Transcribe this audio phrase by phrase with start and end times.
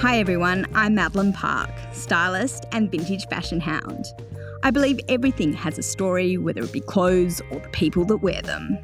[0.00, 4.04] Hi everyone, I'm Madeline Park, stylist and vintage fashion hound.
[4.62, 8.40] I believe everything has a story, whether it be clothes or the people that wear
[8.40, 8.78] them.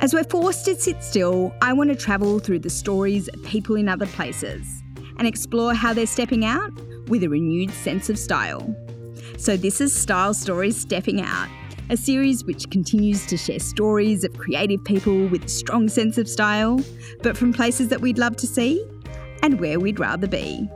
[0.00, 3.74] As we're forced to sit still, I want to travel through the stories of people
[3.74, 4.84] in other places
[5.18, 6.70] and explore how they're stepping out
[7.08, 8.72] with a renewed sense of style.
[9.36, 11.48] So, this is Style Stories Stepping Out,
[11.90, 16.28] a series which continues to share stories of creative people with a strong sense of
[16.28, 16.80] style,
[17.24, 18.80] but from places that we'd love to see
[19.44, 20.66] and where we'd rather be.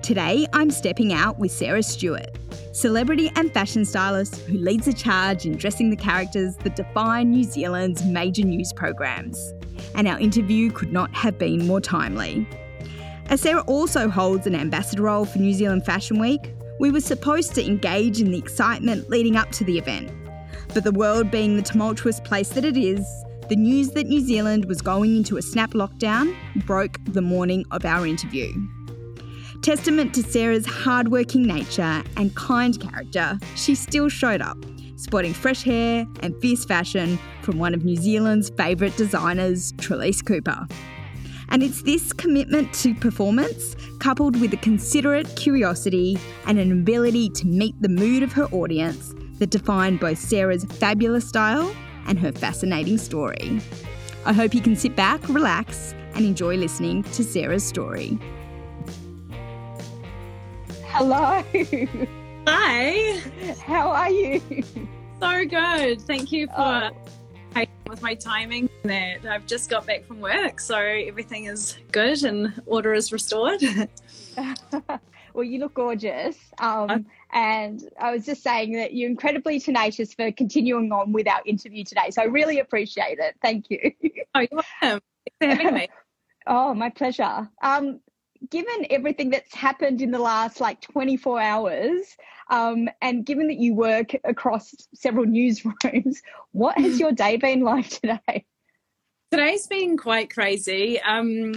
[0.00, 2.38] Today, I'm stepping out with Sarah Stewart,
[2.70, 7.42] celebrity and fashion stylist who leads a charge in dressing the characters that define New
[7.42, 9.52] Zealand's major news programs.
[9.96, 12.46] And our interview could not have been more timely.
[13.26, 17.56] As Sarah also holds an ambassador role for New Zealand Fashion Week, we were supposed
[17.56, 20.12] to engage in the excitement leading up to the event.
[20.72, 23.04] But the world being the tumultuous place that it is,
[23.50, 27.84] the news that New Zealand was going into a snap lockdown broke the morning of
[27.84, 28.48] our interview.
[29.60, 34.56] Testament to Sarah's hardworking nature and kind character, she still showed up,
[34.94, 40.68] sporting fresh hair and fierce fashion from one of New Zealand's favourite designers, Trelise Cooper.
[41.48, 47.48] And it's this commitment to performance, coupled with a considerate curiosity and an ability to
[47.48, 51.74] meet the mood of her audience, that define both Sarah's fabulous style
[52.06, 53.60] and her fascinating story.
[54.24, 58.18] I hope you can sit back, relax, and enjoy listening to Sarah's story.
[60.84, 61.42] Hello.
[62.46, 63.20] Hi.
[63.64, 64.40] How are you?
[65.20, 66.00] So good.
[66.02, 66.90] Thank you for
[67.56, 67.64] oh.
[67.86, 68.68] with my timing.
[68.84, 73.60] That I've just got back from work, so everything is good and order is restored.
[75.34, 76.36] well, you look gorgeous.
[76.58, 81.40] Um, and I was just saying that you're incredibly tenacious for continuing on with our
[81.44, 82.10] interview today.
[82.10, 83.36] So I really appreciate it.
[83.42, 83.92] Thank you.
[84.34, 85.00] Oh, you're welcome.
[85.40, 85.88] Thanks for having me.
[86.46, 87.48] oh, my pleasure.
[87.62, 88.00] Um,
[88.48, 92.16] given everything that's happened in the last like 24 hours,
[92.48, 96.18] um, and given that you work across several newsrooms,
[96.52, 98.44] what has your day been like today?
[99.30, 101.00] Today's been quite crazy.
[101.00, 101.54] Um,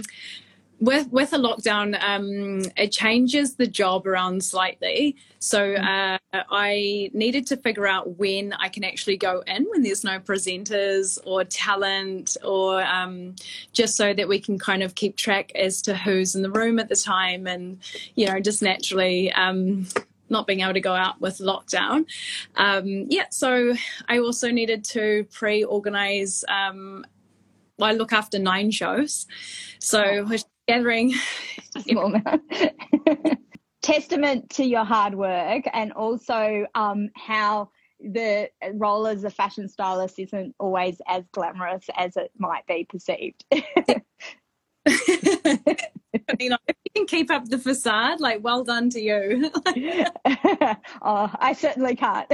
[0.80, 5.16] with with a lockdown, um, it changes the job around slightly.
[5.38, 6.18] So mm.
[6.32, 10.18] uh, I needed to figure out when I can actually go in when there's no
[10.18, 13.34] presenters or talent, or um,
[13.72, 16.78] just so that we can kind of keep track as to who's in the room
[16.78, 17.78] at the time, and
[18.14, 19.32] you know, just naturally.
[19.32, 19.86] Um,
[20.30, 22.06] not being able to go out with lockdown.
[22.56, 23.74] Um, yeah, so
[24.08, 27.04] I also needed to pre organize um,
[27.80, 29.26] I look after nine shows.
[29.78, 31.14] So oh gathering.
[33.82, 37.68] Testament to your hard work and also um, how
[38.00, 43.44] the role as a fashion stylist isn't always as glamorous as it might be perceived.
[46.38, 49.50] you know, if you can keep up the facade, like well done to you.
[51.02, 52.30] oh, I certainly can't.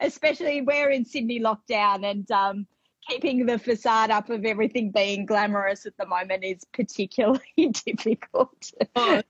[0.00, 2.66] Especially we're in Sydney lockdown and um,
[3.08, 7.40] keeping the facade up of everything being glamorous at the moment is particularly
[7.86, 8.72] difficult.
[8.94, 9.22] Oh.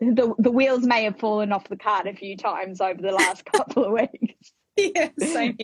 [0.00, 3.44] the the wheels may have fallen off the cart a few times over the last
[3.52, 4.52] couple of weeks.
[4.76, 5.56] Yeah, same.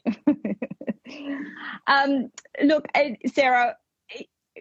[1.87, 2.31] um,
[2.63, 3.77] look, uh, Sarah,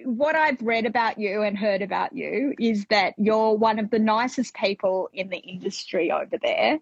[0.06, 4.00] what I've read about you and heard about you is that you're one of the
[4.00, 6.80] nicest people in the industry over there.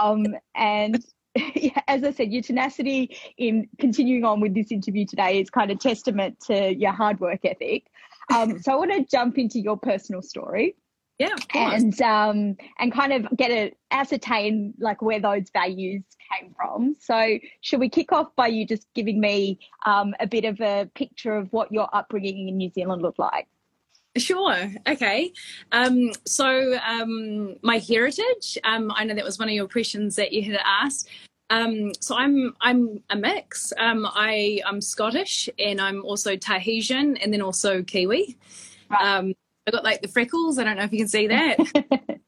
[0.00, 1.04] Um, and
[1.88, 5.78] as I said, your tenacity in continuing on with this interview today is kind of
[5.78, 7.86] testament to your hard work ethic.
[8.34, 10.76] Um, so I want to jump into your personal story.
[11.18, 16.94] Yeah, and um, and kind of get a ascertain like where those values came from.
[17.00, 20.90] So should we kick off by you just giving me um, a bit of a
[20.94, 23.48] picture of what your upbringing in New Zealand looked like?
[24.16, 24.70] Sure.
[24.88, 25.32] Okay.
[25.72, 28.58] Um, so um, my heritage.
[28.64, 31.08] Um, I know that was one of your questions that you had asked.
[31.50, 33.72] Um, so I'm I'm a mix.
[33.78, 38.36] Um, I I'm Scottish and I'm also Tahitian and then also Kiwi.
[38.90, 39.18] Right.
[39.18, 39.34] Um,
[39.66, 40.58] I got like the freckles.
[40.58, 41.58] I don't know if you can see that.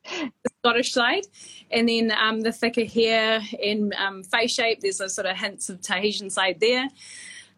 [0.04, 1.24] the Scottish side,
[1.70, 4.80] and then um, the thicker hair and um, face shape.
[4.80, 6.88] There's a sort of hints of Tahitian side there.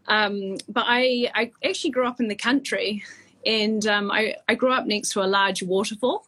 [0.06, 3.02] Um, but I I actually grew up in the country,
[3.44, 6.26] and um, I I grew up next to a large waterfall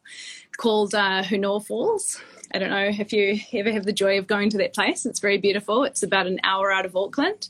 [0.56, 2.20] called uh, Hunua Falls
[2.55, 5.06] I don't know if you ever have the joy of going to that place.
[5.06, 5.85] It's very beautiful.
[5.85, 7.49] It's about an hour out of Auckland.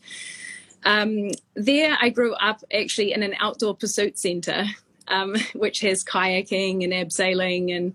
[0.85, 4.67] Um, there, I grew up actually in an outdoor pursuit centre.
[5.09, 7.95] Um, which has kayaking and abseiling, and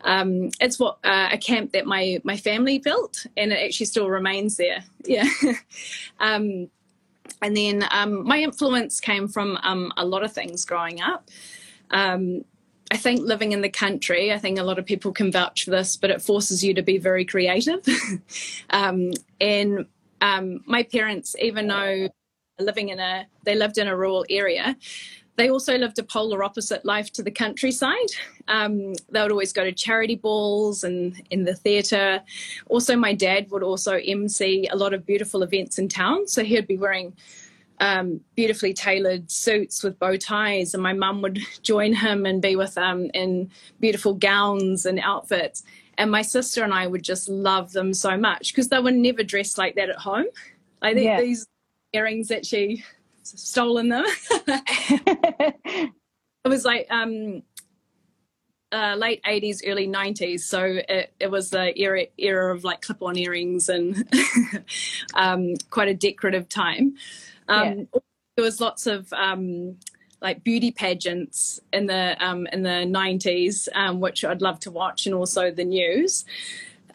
[0.00, 4.08] um, it's what uh, a camp that my my family built, and it actually still
[4.08, 4.82] remains there.
[5.04, 5.28] Yeah,
[6.18, 6.70] um,
[7.42, 11.30] and then um, my influence came from um, a lot of things growing up.
[11.90, 12.44] Um,
[12.90, 15.70] I think living in the country, I think a lot of people can vouch for
[15.70, 17.84] this, but it forces you to be very creative.
[18.70, 19.10] um,
[19.40, 19.86] and
[20.20, 22.08] um, my parents, even though
[22.58, 24.76] living in a, they lived in a rural area,
[25.36, 28.10] they also lived a polar opposite life to the countryside.
[28.48, 32.22] Um, they would always go to charity balls and in the theatre.
[32.68, 36.26] Also, my dad would also MC a lot of beautiful events in town.
[36.26, 37.14] So he'd be wearing
[37.80, 42.56] um, beautifully tailored suits with bow ties, and my mum would join him and be
[42.56, 43.50] with them in
[43.80, 45.62] beautiful gowns and outfits.
[45.98, 49.22] And my sister and I would just love them so much because they were never
[49.22, 50.26] dressed like that at home.
[50.82, 51.20] Like yeah.
[51.20, 51.46] these
[51.92, 52.84] earrings that she
[53.26, 54.04] stolen them.
[54.46, 55.92] it
[56.44, 57.42] was like um,
[58.72, 60.40] uh, late 80s, early 90s.
[60.40, 64.08] So it, it was the era, era of like clip on earrings and
[65.14, 66.94] um, quite a decorative time.
[67.48, 68.00] Um, yeah.
[68.36, 69.76] There was lots of um,
[70.20, 75.06] like beauty pageants in the um, in the 90s, um, which I'd love to watch,
[75.06, 76.24] and also the news.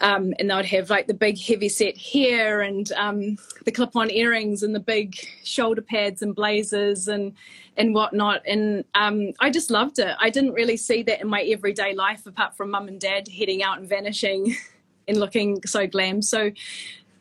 [0.02, 4.10] Um, and they would have like the big heavy set hair and um, the clip-on
[4.10, 7.34] earrings and the big shoulder pads and blazers and
[7.78, 8.42] and whatnot.
[8.46, 10.16] And um, I just loved it.
[10.20, 13.64] I didn't really see that in my everyday life, apart from mum and dad heading
[13.64, 14.56] out and vanishing
[15.08, 16.22] and looking so glam.
[16.22, 16.52] So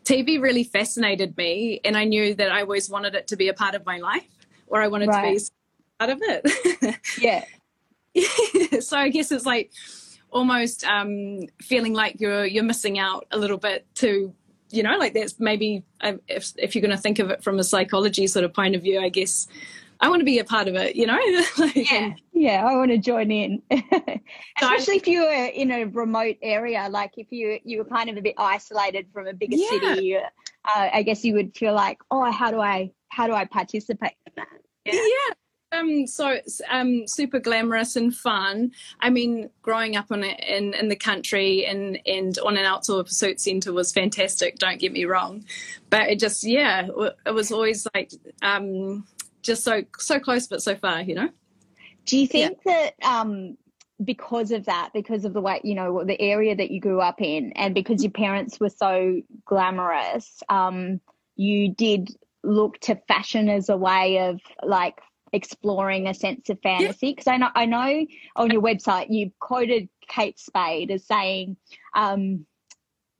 [0.05, 3.55] TV really fascinated me, and I knew that I always wanted it to be a
[3.55, 4.27] part of my life,
[4.67, 5.38] or I wanted right.
[5.38, 5.50] to be
[5.99, 6.97] part of it.
[7.21, 7.44] yeah.
[8.82, 9.71] so I guess it's like
[10.32, 14.35] almost um, feeling like you're you're missing out a little bit to
[14.71, 17.59] you know like that's maybe um, if if you're going to think of it from
[17.59, 19.47] a psychology sort of point of view, I guess
[20.00, 21.19] I want to be a part of it, you know?
[21.59, 23.62] like, yeah, yeah, I want to join in.
[24.61, 28.17] Especially if you were in a remote area, like if you you were kind of
[28.17, 29.69] a bit isolated from a bigger yeah.
[29.69, 30.23] city, uh,
[30.93, 34.32] I guess you would feel like, oh, how do I how do I participate in
[34.37, 34.47] that?
[34.87, 34.94] Yeah.
[34.94, 35.35] yeah.
[35.72, 36.38] Um, so
[36.69, 38.72] um, super glamorous and fun.
[38.99, 43.40] I mean, growing up on in, in the country and, and on an outdoor pursuit
[43.40, 44.58] centre was fantastic.
[44.58, 45.44] Don't get me wrong,
[45.88, 46.88] but it just yeah,
[47.25, 48.11] it was always like
[48.43, 49.06] um,
[49.43, 51.02] just so so close but so far.
[51.02, 51.28] You know.
[52.05, 52.90] Do you think yeah.
[53.00, 53.56] that um,
[54.05, 57.20] because of that, because of the way you know the area that you grew up
[57.20, 61.00] in, and because your parents were so glamorous, um,
[61.37, 62.11] you did
[62.43, 64.99] look to fashion as a way of like
[65.32, 68.06] exploring a sense of fantasy because I know I know
[68.37, 71.56] on your website you've quoted Kate Spade as saying
[71.94, 72.47] um,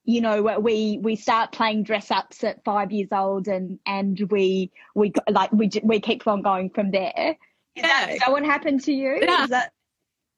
[0.05, 4.73] you know we we start playing dress ups at 5 years old and and we
[4.95, 7.37] we like we we keep on going from there
[7.77, 7.87] is yeah.
[7.87, 9.45] that, is that what happened to you yeah.
[9.45, 9.73] Is that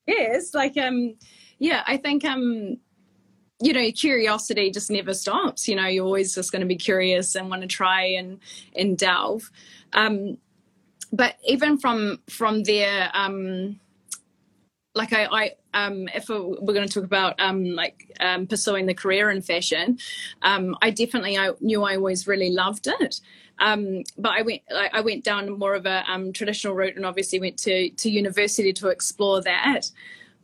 [0.06, 1.16] yes like um
[1.58, 2.76] yeah I think um
[3.60, 7.34] you know curiosity just never stops you know you're always just going to be curious
[7.34, 8.40] and want to try and
[8.74, 9.50] and delve
[9.92, 10.36] um
[11.12, 13.78] but even from from there um
[14.94, 18.94] like I, I um, if we're going to talk about um, like um, pursuing the
[18.94, 19.98] career in fashion,
[20.42, 23.20] um, I definitely I knew I always really loved it.
[23.58, 27.40] Um, but I went I went down more of a um, traditional route and obviously
[27.40, 29.90] went to to university to explore that.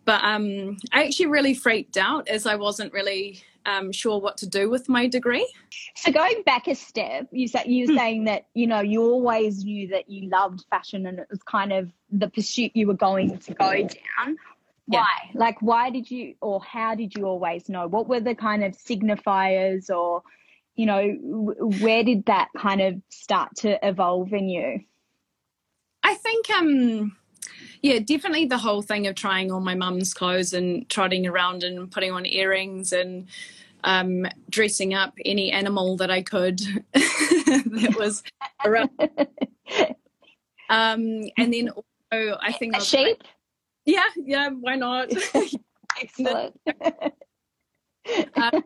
[0.04, 4.70] But I actually really freaked out as I wasn't really um, sure what to do
[4.70, 5.52] with my degree.
[5.96, 7.98] So going back a step, you said you were hmm.
[7.98, 11.72] saying that you know you always knew that you loved fashion and it was kind
[11.72, 14.36] of the pursuit you were going to go down.
[14.86, 15.06] Why?
[15.26, 15.38] Yeah.
[15.38, 17.86] Like, why did you, or how did you always know?
[17.86, 20.22] What were the kind of signifiers, or
[20.76, 21.06] you know,
[21.80, 24.80] where did that kind of start to evolve in you?
[26.02, 27.16] I think um
[27.82, 31.90] yeah, definitely the whole thing of trying on my mum's clothes and trotting around and
[31.90, 33.26] putting on earrings and
[33.84, 36.58] um, dressing up any animal that I could
[36.92, 38.22] that was
[38.64, 38.90] around.
[40.68, 43.18] um, and then also, I think a sheep.
[43.18, 43.26] Like,
[43.84, 45.10] yeah, yeah, why not?
[46.00, 46.60] Excellent.
[48.36, 48.62] um,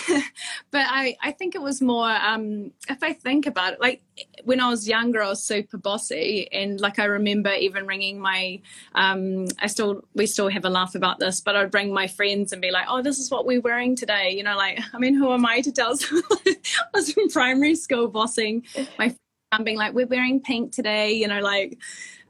[0.70, 4.02] but I, I think it was more um, if I think about it, like
[4.44, 8.60] when I was younger, I was super bossy, and like I remember even ringing my,
[8.94, 12.52] um, I still we still have a laugh about this, but I'd ring my friends
[12.52, 15.14] and be like, oh, this is what we're wearing today, you know, like I mean,
[15.14, 15.94] who am I to tell?
[16.12, 16.56] I
[16.94, 18.64] was in primary school bossing
[18.98, 19.14] my,
[19.50, 21.78] I'm being like, we're wearing pink today, you know, like,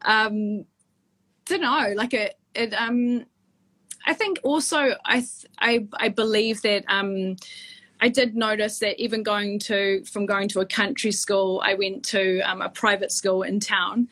[0.03, 0.65] um,
[1.45, 3.25] don't know, like it, it, um
[4.07, 5.27] I think also I
[5.59, 7.37] I I believe that um,
[8.01, 12.05] I did notice that even going to from going to a country school, I went
[12.07, 14.09] to um, a private school in town,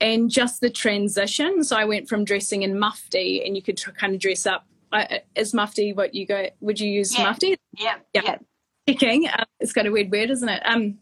[0.00, 1.64] and just the transition.
[1.64, 4.66] So I went from dressing in mufti, and you could kind of dress up.
[4.92, 6.48] Uh, is mufti what you go?
[6.60, 7.24] Would you use yeah.
[7.24, 7.56] mufti?
[7.76, 8.22] Yeah, yeah.
[8.24, 8.38] yeah.
[8.88, 9.26] Checking.
[9.26, 10.62] Uh, it's got a weird word, isn't it?
[10.64, 10.98] Um,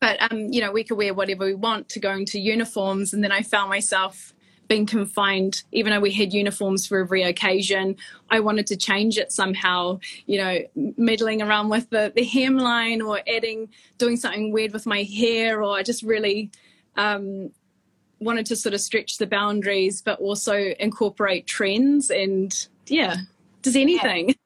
[0.00, 3.22] but um, you know, we could wear whatever we want to going to uniforms, and
[3.22, 4.34] then I found myself
[4.72, 7.94] been confined, even though we had uniforms for every occasion.
[8.30, 10.60] I wanted to change it somehow, you know,
[10.96, 15.76] meddling around with the, the hemline or adding, doing something weird with my hair, or
[15.76, 16.50] I just really
[16.96, 17.50] um,
[18.18, 23.16] wanted to sort of stretch the boundaries, but also incorporate trends and, yeah,
[23.60, 24.30] does anything.
[24.30, 24.34] Yeah.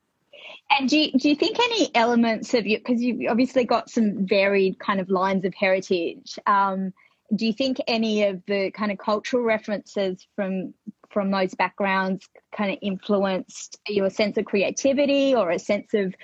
[0.69, 4.27] And do you, do you think any elements of you, because you've obviously got some
[4.27, 6.93] varied kind of lines of heritage, um,
[7.35, 10.75] do you think any of the kind of cultural references from
[11.11, 16.15] from those backgrounds kind of influenced your sense of creativity or a sense of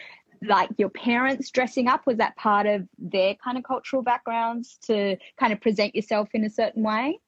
[0.43, 2.07] like your parents dressing up?
[2.07, 6.45] Was that part of their kind of cultural backgrounds to kind of present yourself in
[6.45, 7.19] a certain way?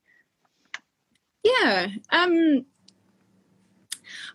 [1.43, 2.64] Yeah um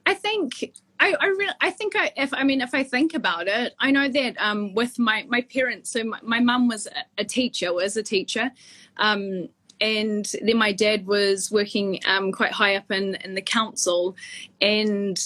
[0.05, 3.47] i think I, I really, I think I, if I mean, if I think about
[3.47, 5.91] it, I know that um, with my my parents.
[5.91, 6.87] So my mum was
[7.17, 8.51] a teacher, was a teacher,
[8.97, 9.47] um,
[9.79, 14.15] and then my dad was working um, quite high up in in the council,
[14.59, 15.19] and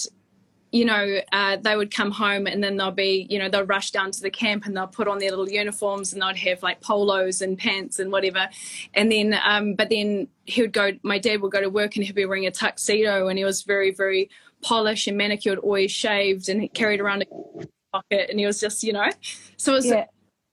[0.74, 3.92] you know, uh, they would come home and then they'll be, you know, they'll rush
[3.92, 6.80] down to the camp and they'll put on their little uniforms and they'd have like
[6.80, 8.48] polos and pants and whatever.
[8.92, 12.04] And then, um, but then he would go, my dad would go to work and
[12.04, 14.28] he'd be wearing a tuxedo and he was very, very
[14.64, 18.92] polished and manicured, always shaved and carried around a pocket and he was just, you
[18.92, 19.10] know,
[19.56, 20.06] so it was yeah.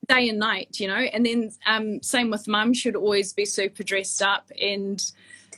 [0.07, 0.95] day and night, you know.
[0.95, 5.01] And then um, same with mum, she would always be super dressed up and,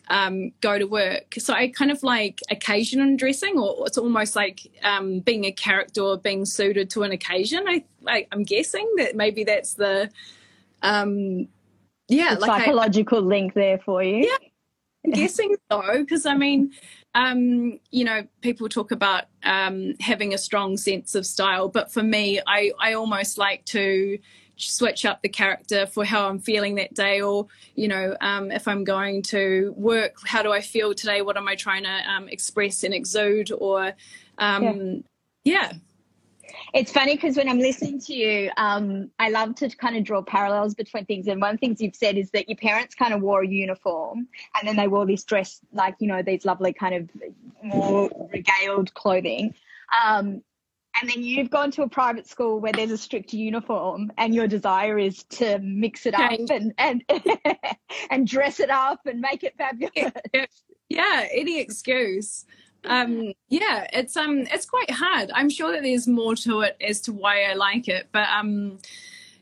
[0.09, 1.35] um, go to work.
[1.39, 5.51] So I kind of like occasion and dressing, or it's almost like um, being a
[5.51, 7.63] character or being suited to an occasion.
[7.67, 10.09] I, I am guessing that maybe that's the
[10.81, 11.47] um,
[12.09, 14.25] yeah the like psychological I, link there for you.
[14.25, 14.47] Yeah,
[15.05, 16.73] I'm guessing so because I mean.
[17.15, 22.01] Um, you know, people talk about um, having a strong sense of style, but for
[22.01, 24.17] me, I, I almost like to
[24.55, 28.67] switch up the character for how I'm feeling that day, or you know, um, if
[28.67, 31.21] I'm going to work, how do I feel today?
[31.21, 33.51] What am I trying to um, express and exude?
[33.51, 33.93] Or
[34.37, 35.03] um,
[35.43, 35.71] yeah.
[35.71, 35.73] yeah.
[36.73, 40.23] It's funny because when I'm listening to you, um, I love to kind of draw
[40.23, 41.27] parallels between things.
[41.27, 44.67] And one thing you've said is that your parents kind of wore a uniform and
[44.67, 47.09] then they wore this dress, like, you know, these lovely kind of
[47.63, 49.53] more regaled clothing.
[50.03, 50.41] Um,
[50.99, 54.47] and then you've gone to a private school where there's a strict uniform and your
[54.47, 57.03] desire is to mix it up and and,
[58.09, 60.11] and dress it up and make it fabulous
[60.89, 62.45] yeah any excuse
[62.85, 65.31] um yeah it's um it's quite hard.
[65.33, 68.77] I'm sure that there's more to it as to why i like it but um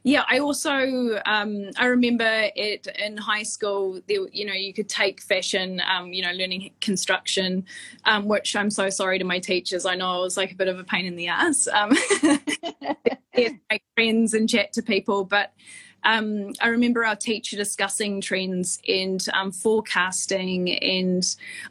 [0.03, 4.89] yeah i also um, i remember it in high school there, you know you could
[4.89, 7.65] take fashion um, you know learning construction
[8.05, 9.86] um, which i'm so sorry to my teachers.
[9.86, 11.95] I know i was like a bit of a pain in the ass um,
[13.36, 15.53] make friends and chat to people but
[16.03, 21.24] um, I remember our teacher discussing trends and um, forecasting, and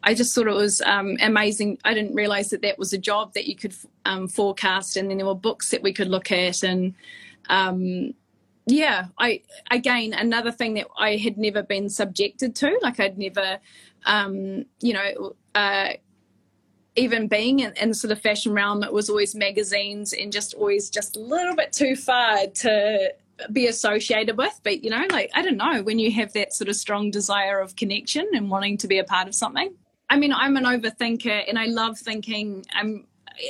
[0.04, 1.78] I just thought it was um, amazing.
[1.84, 5.16] I didn't realize that that was a job that you could um, forecast, and then
[5.16, 6.94] there were books that we could look at, and
[7.48, 8.14] um,
[8.66, 12.78] yeah, I again another thing that I had never been subjected to.
[12.82, 13.58] Like I'd never,
[14.06, 15.94] um, you know, uh,
[16.94, 20.54] even being in, in the sort of fashion realm, it was always magazines and just
[20.54, 23.12] always just a little bit too far to
[23.52, 24.60] be associated with.
[24.62, 27.60] But you know, like I don't know, when you have that sort of strong desire
[27.60, 29.74] of connection and wanting to be a part of something.
[30.08, 32.64] I mean, I'm an overthinker and I love thinking.
[32.74, 33.06] I'm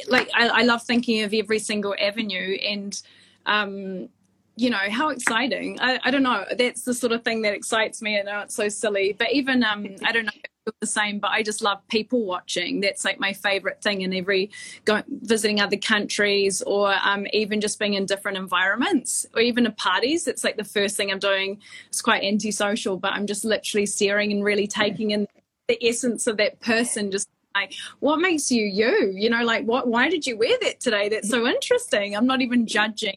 [0.08, 3.00] like I, I love thinking of every single avenue and
[3.46, 4.08] um
[4.56, 5.78] you know how exciting.
[5.80, 6.44] I, I don't know.
[6.56, 8.18] That's the sort of thing that excites me.
[8.18, 10.32] I know it's so silly but even um i don't know
[10.80, 12.80] the same but i just love people watching.
[12.80, 14.50] That's like my favorite thing in every
[14.84, 19.76] going visiting other countries or um, even just being in different environments or even at
[19.76, 20.28] parties.
[20.28, 21.58] It's like the first thing i'm doing.
[21.88, 25.26] It's quite antisocial but i'm just literally staring and really taking in
[25.68, 29.12] the essence of that person just like what makes you you?
[29.16, 31.08] You know like what why did you wear that today?
[31.08, 32.14] That's so interesting.
[32.14, 33.16] I'm not even judging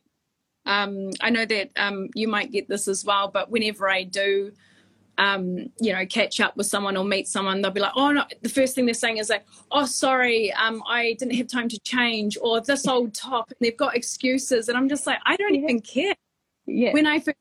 [0.66, 4.52] um, I know that um, you might get this as well, but whenever I do,
[5.18, 8.24] um, you know, catch up with someone or meet someone, they'll be like, "Oh no!"
[8.42, 11.80] The first thing they're saying is like, "Oh, sorry, um, I didn't have time to
[11.82, 15.54] change," or "This old top." And they've got excuses, and I'm just like, I don't
[15.54, 15.62] yeah.
[15.62, 16.16] even care.
[16.66, 16.94] Yeah.
[16.94, 17.38] When I first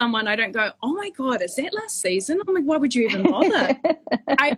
[0.00, 2.94] someone, I don't go, "Oh my god, is that last season?" I'm like, "Why would
[2.94, 3.76] you even bother?"
[4.28, 4.56] I,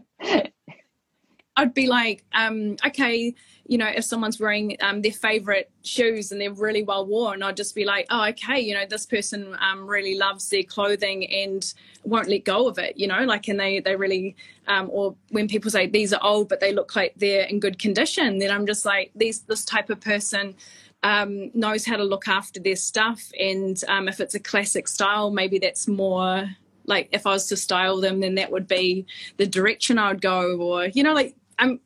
[1.59, 3.35] I'd be like, um, "Okay."
[3.69, 7.57] you know, if someone's wearing um, their favorite shoes and they're really well worn, I'd
[7.57, 11.75] just be like, oh, okay, you know, this person um, really loves their clothing and
[12.03, 14.35] won't let go of it, you know, like, and they, they really,
[14.69, 17.79] um, or when people say these are old, but they look like they're in good
[17.79, 20.55] condition, then I'm just like, these, this type of person
[21.03, 23.31] um, knows how to look after their stuff.
[23.39, 26.49] And um, if it's a classic style, maybe that's more
[26.87, 29.05] like if I was to style them, then that would be
[29.37, 31.81] the direction I would go, or you know, like I'm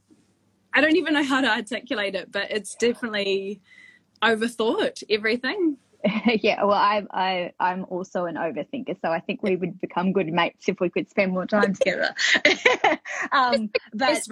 [0.75, 3.61] I don't even know how to articulate it, but it's definitely
[4.23, 5.76] overthought everything.
[6.43, 10.29] yeah, well, I, I, I'm also an overthinker, so I think we would become good
[10.29, 12.14] mates if we could spend more time together.
[13.33, 14.26] um, but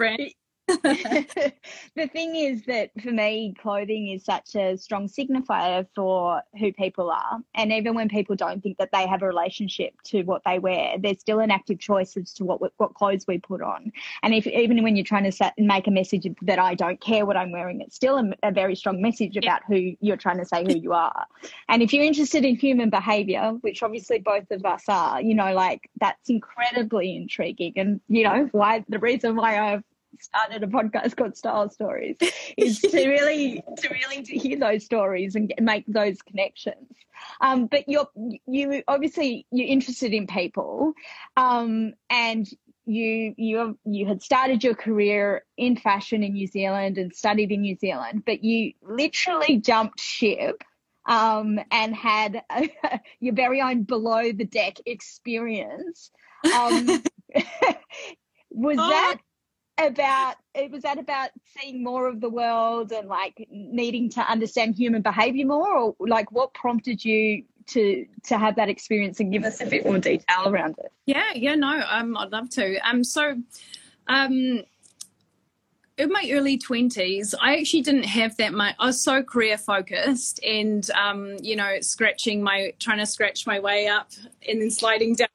[1.95, 7.09] the thing is that for me, clothing is such a strong signifier for who people
[7.09, 7.39] are.
[7.55, 10.95] And even when people don't think that they have a relationship to what they wear,
[10.99, 13.91] there's still an active choice as to what what clothes we put on.
[14.23, 17.25] And if even when you're trying to set, make a message that I don't care
[17.25, 20.45] what I'm wearing, it's still a, a very strong message about who you're trying to
[20.45, 21.25] say who you are.
[21.69, 25.53] And if you're interested in human behavior, which obviously both of us are, you know,
[25.53, 27.73] like that's incredibly intriguing.
[27.75, 29.83] And you know why the reason why I've
[30.19, 32.17] started a podcast called Style Stories
[32.57, 36.87] is to really to really to hear those stories and get, make those connections.
[37.39, 38.09] Um, but you're
[38.47, 40.93] you obviously you're interested in people,
[41.37, 42.47] um, and
[42.85, 47.61] you you you had started your career in fashion in New Zealand and studied in
[47.61, 50.63] New Zealand, but you literally jumped ship
[51.05, 52.69] um, and had a,
[53.19, 56.11] your very own below the deck experience.
[56.43, 57.03] Um,
[58.51, 58.89] was oh.
[58.89, 59.17] that
[59.77, 64.75] about it was that about seeing more of the world and like needing to understand
[64.75, 65.67] human behavior more?
[65.67, 69.85] Or like what prompted you to to have that experience and give us a bit
[69.85, 70.91] more detail around it?
[71.05, 72.77] Yeah yeah no um i'd love to.
[72.79, 73.41] Um so
[74.07, 74.63] um
[76.01, 80.43] in my early 20s i actually didn't have that much i was so career focused
[80.43, 84.09] and um, you know scratching my trying to scratch my way up
[84.47, 85.27] and then sliding down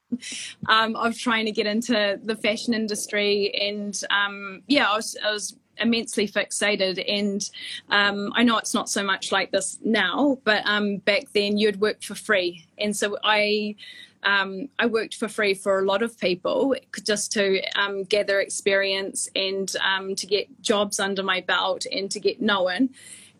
[0.69, 5.31] um, of trying to get into the fashion industry and um, yeah I was, I
[5.31, 7.49] was immensely fixated and
[7.91, 11.81] um, i know it's not so much like this now but um, back then you'd
[11.81, 12.67] work for free.
[12.79, 13.77] And so i
[14.23, 16.75] um, I worked for free for a lot of people
[17.05, 22.21] just to um, gather experience and um, to get jobs under my belt and to
[22.21, 22.91] get known.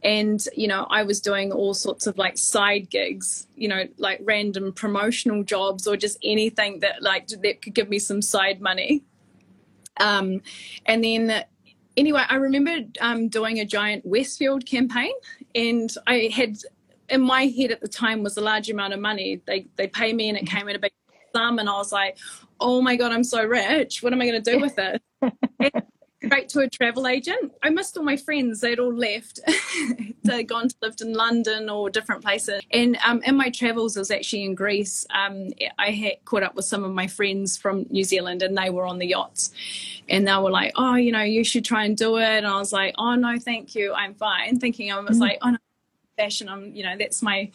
[0.03, 4.21] And, you know, I was doing all sorts of like side gigs, you know, like
[4.23, 9.03] random promotional jobs or just anything that like that could give me some side money.
[9.99, 10.43] Um,
[10.85, 11.45] and then
[11.97, 15.13] anyway, I remember um, doing a giant Westfield campaign,
[15.55, 16.59] and I had
[17.09, 19.41] in my head at the time was a large amount of money.
[19.47, 20.93] They they pay me and it came in a big
[21.35, 22.19] sum, and I was like,
[22.61, 24.03] oh my god, I'm so rich.
[24.03, 25.03] What am I going to do with it?
[26.27, 27.53] straight to a travel agent.
[27.63, 29.41] I missed all my friends; they'd all left.
[30.25, 32.61] they'd gone to live in London or different places.
[32.71, 35.07] And um, in my travels, I was actually in Greece.
[35.11, 38.71] Um, I had caught up with some of my friends from New Zealand, and they
[38.71, 39.53] were on the yachts.
[40.09, 42.59] And they were like, "Oh, you know, you should try and do it." And I
[42.59, 45.21] was like, "Oh no, thank you, I'm fine." Thinking I was mm.
[45.21, 45.59] like, "Oh no,
[46.17, 46.49] fashion.
[46.49, 47.51] I'm, you know, that's my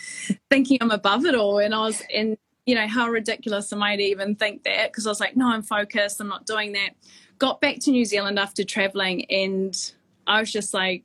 [0.49, 1.59] thinking I'm above it all.
[1.59, 4.91] And I was, and, you know, how ridiculous am I to even think that?
[4.91, 6.21] Because I was like, no, I'm focused.
[6.21, 6.91] I'm not doing that.
[7.37, 9.75] Got back to New Zealand after traveling and
[10.27, 11.03] I was just like,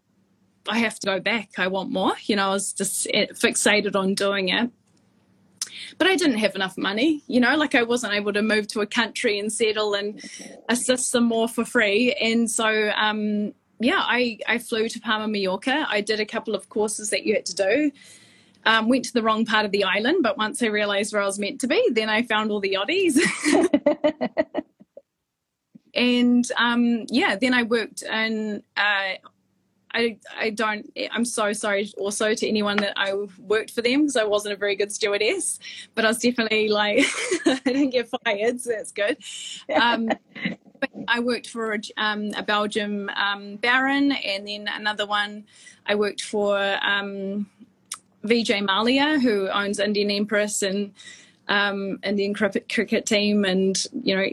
[0.68, 1.58] I have to go back.
[1.58, 2.14] I want more.
[2.24, 4.70] You know, I was just fixated on doing it.
[5.98, 8.80] But I didn't have enough money, you know, like I wasn't able to move to
[8.80, 10.20] a country and settle and
[10.68, 12.14] assist them more for free.
[12.14, 15.86] And so, um, yeah, I, I flew to Palma, Mallorca.
[15.88, 17.92] I did a couple of courses that you had to do.
[18.64, 21.26] Um, went to the wrong part of the island, but once I realized where I
[21.26, 23.16] was meant to be, then I found all the oddies.
[25.94, 29.14] and um, yeah, then I worked and uh,
[29.96, 34.16] I, I don't, I'm so sorry also to anyone that I worked for them because
[34.16, 35.58] I wasn't a very good stewardess,
[35.94, 36.98] but I was definitely like,
[37.46, 39.18] I didn't get fired, so that's good.
[39.74, 40.10] Um,
[41.08, 45.44] I worked for a, um, a Belgium um, Baron, and then another one
[45.86, 47.48] I worked for um,
[48.24, 50.92] Vijay Mallya, who owns Indian Empress and
[51.48, 54.26] um, Indian cricket, cricket team, and you know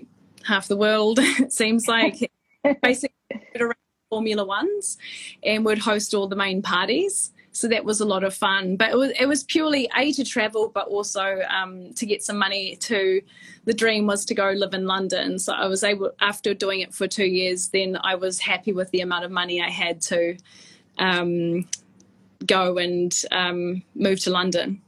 [0.46, 1.20] half the world.
[1.22, 2.32] it seems like
[2.82, 3.16] basically
[3.60, 3.76] around
[4.10, 4.98] Formula Ones,
[5.44, 8.76] and would host all the main parties so that was a lot of fun.
[8.76, 12.38] But it was it was purely a to travel, but also um, to get some
[12.38, 12.76] money.
[12.78, 13.22] To
[13.64, 15.40] the dream was to go live in London.
[15.40, 17.70] So I was able after doing it for two years.
[17.70, 20.36] Then I was happy with the amount of money I had to
[20.98, 21.66] um,
[22.46, 24.82] go and um, move to London.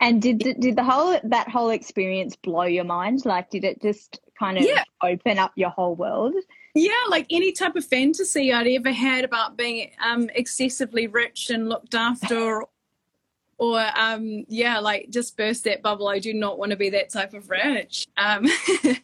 [0.00, 3.26] And did did the whole that whole experience blow your mind?
[3.26, 4.84] Like, did it just kind of yeah.
[5.02, 6.34] open up your whole world?
[6.78, 11.68] Yeah, like any type of fantasy I'd ever had about being um, excessively rich and
[11.68, 12.62] looked after,
[13.58, 16.06] or um, yeah, like just burst that bubble.
[16.06, 18.06] I do not want to be that type of rich.
[18.16, 18.46] Um,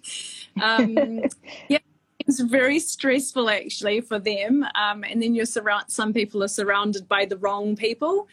[0.63, 0.97] um,
[1.69, 1.79] yeah,
[2.21, 4.65] it's very stressful actually for them.
[4.77, 5.87] Um, and then you're surround.
[5.89, 8.29] Some people are surrounded by the wrong people.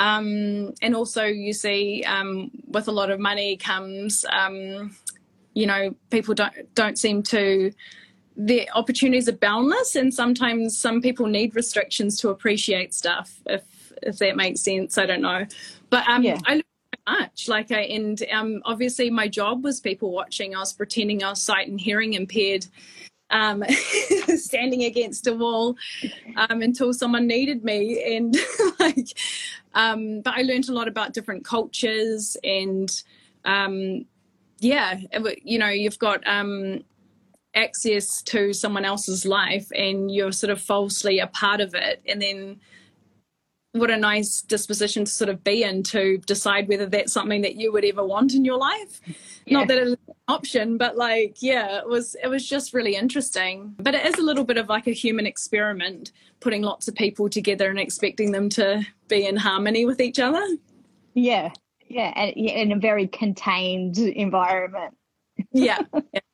[0.00, 4.96] Um, and also, you see, um, with a lot of money comes um,
[5.54, 7.72] you know people don't don't seem to
[8.42, 13.62] the opportunities are boundless and sometimes some people need restrictions to appreciate stuff if
[14.02, 15.44] if that makes sense i don't know
[15.90, 16.38] but um yeah.
[16.46, 16.62] i
[17.06, 21.28] much like i and um obviously my job was people watching i was pretending i
[21.28, 22.64] was sight and hearing impaired
[23.32, 23.62] um,
[24.36, 25.76] standing against a wall
[26.36, 28.16] um, until someone needed me.
[28.16, 28.36] And
[28.80, 29.06] like,
[29.72, 32.90] um, but I learned a lot about different cultures and,
[33.44, 34.04] um,
[34.58, 34.98] yeah,
[35.44, 36.82] you know, you've got um,
[37.54, 42.02] access to someone else's life and you're sort of falsely a part of it.
[42.06, 42.60] And then
[43.72, 47.56] what a nice disposition to sort of be in to decide whether that's something that
[47.56, 49.00] you would ever want in your life.
[49.46, 49.58] Yeah.
[49.58, 53.74] Not that it's an option, but like, yeah, it was it was just really interesting.
[53.78, 56.10] But it is a little bit of like a human experiment,
[56.40, 60.44] putting lots of people together and expecting them to be in harmony with each other.
[61.14, 61.52] Yeah,
[61.88, 64.96] yeah, and in a very contained environment.
[65.52, 65.78] yeah.
[66.12, 66.20] yeah.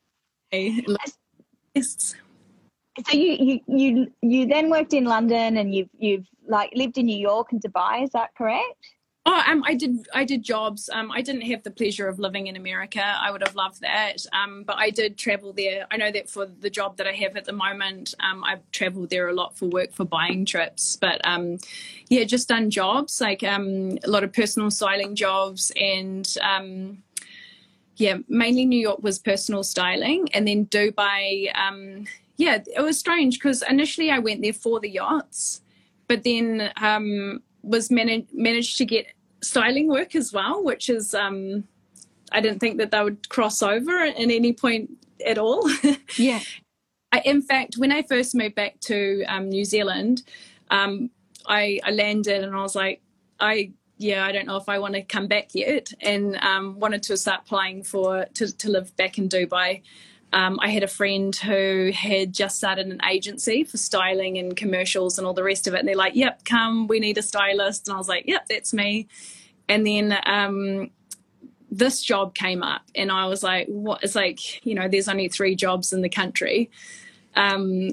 [3.07, 7.07] So you, you you you then worked in London and you've you've like lived in
[7.07, 8.05] New York and Dubai.
[8.05, 8.97] Is that correct?
[9.29, 10.07] Oh, um, I did.
[10.15, 10.89] I did jobs.
[10.91, 13.03] Um, I didn't have the pleasure of living in America.
[13.03, 14.25] I would have loved that.
[14.33, 15.85] Um, but I did travel there.
[15.91, 19.11] I know that for the job that I have at the moment, um, I've traveled
[19.11, 20.95] there a lot for work for buying trips.
[20.95, 21.59] But um,
[22.09, 26.33] yeah, just done jobs like um, a lot of personal styling jobs, and
[27.97, 31.51] yeah, mainly New York was personal styling, and then Dubai.
[31.57, 32.05] Um,
[32.37, 35.63] yeah, it was strange because initially I went there for the yachts,
[36.07, 39.07] but then um, was managed managed to get
[39.43, 41.65] styling work as well, which is um,
[42.33, 44.91] I didn't think that they would cross over at any point
[45.25, 45.69] at all.
[46.17, 46.41] Yeah.
[47.13, 50.23] I, in fact, when I first moved back to um, New Zealand,
[50.71, 51.11] um,
[51.47, 53.01] I, I, landed and I was like,
[53.39, 57.03] I yeah, I don't know if I want to come back yet, and um, wanted
[57.05, 59.83] to start applying for to, to live back in Dubai.
[60.33, 65.19] Um, I had a friend who had just started an agency for styling and commercials
[65.19, 65.79] and all the rest of it.
[65.79, 67.89] And they're like, yep, come, we need a stylist.
[67.89, 69.07] And I was like, yep, that's me.
[69.69, 70.91] And then um,
[71.71, 74.03] this job came up, and I was like, what?
[74.03, 76.71] It's like, you know, there's only three jobs in the country.
[77.35, 77.91] Um,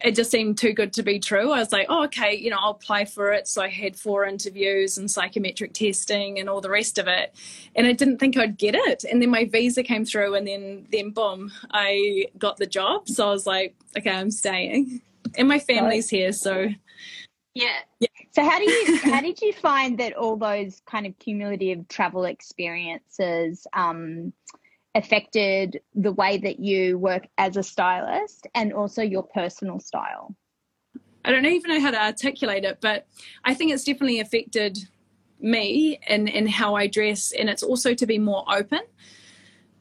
[0.00, 1.50] it just seemed too good to be true.
[1.50, 3.48] I was like, oh, okay, you know, I'll apply for it.
[3.48, 7.34] So I had four interviews and psychometric testing and all the rest of it.
[7.74, 9.04] And I didn't think I'd get it.
[9.04, 13.08] And then my visa came through and then then boom, I got the job.
[13.08, 15.02] So I was like, okay, I'm staying.
[15.36, 16.68] And my family's here, so
[17.54, 17.78] yeah.
[17.98, 18.08] yeah.
[18.30, 22.24] So how do you how did you find that all those kind of cumulative travel
[22.24, 24.32] experiences um
[24.98, 30.34] affected the way that you work as a stylist and also your personal style?
[31.24, 33.06] I don't even know how to articulate it, but
[33.44, 34.78] I think it's definitely affected
[35.40, 38.80] me and in how I dress, and it's also to be more open.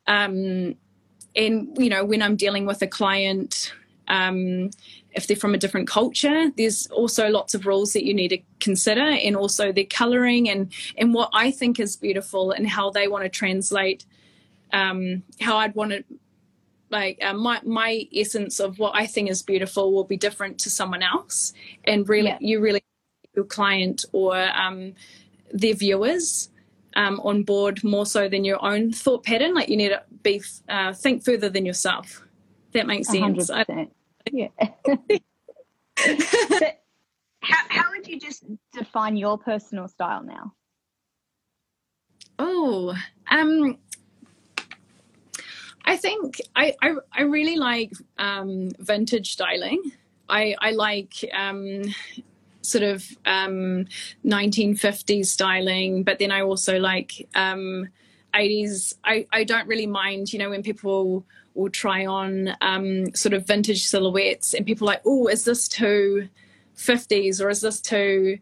[0.05, 0.75] Um,
[1.35, 3.73] and you know, when I'm dealing with a client,
[4.07, 4.69] um,
[5.11, 8.39] if they're from a different culture, there's also lots of rules that you need to
[8.59, 13.07] consider, and also their coloring and and what I think is beautiful and how they
[13.07, 14.05] want to translate
[14.73, 16.03] um, how I'd want to
[16.89, 20.69] like uh, my my essence of what I think is beautiful will be different to
[20.69, 21.53] someone else,
[21.83, 22.37] and really yeah.
[22.39, 22.81] you really
[23.35, 24.93] your client or um,
[25.51, 26.49] their viewers
[26.95, 29.53] um, on board more so than your own thought pattern.
[29.53, 32.23] Like you need to be uh, think further than yourself.
[32.73, 33.49] that makes sense.
[33.49, 33.65] I,
[34.31, 34.47] yeah.
[34.87, 34.97] so
[37.41, 40.53] how how would you just define your personal style now?
[42.39, 42.95] Oh,
[43.31, 43.77] um,
[45.87, 49.81] I think I, I, I really like um, vintage styling.
[50.27, 51.83] I, I like um,
[52.61, 53.85] sort of um,
[54.25, 57.33] 1950s styling, but then I also like 80s.
[58.93, 63.33] Um, I, I don't really mind, you know, when people will try on um, sort
[63.33, 66.27] of vintage silhouettes and people like, oh, is this too
[66.75, 68.39] 50s or is this too